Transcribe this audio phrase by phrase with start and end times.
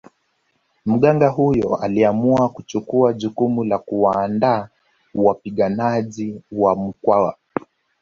[0.85, 4.69] Mganga huyo aliamua kuchukua jukumu la kuwaandaa
[5.15, 7.37] wapiganaji wa Mkwawa